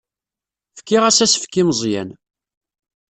Fkiɣ-as 0.79 1.17
asefk 1.25 1.53
i 1.61 1.63
Meẓyan. 1.67 2.09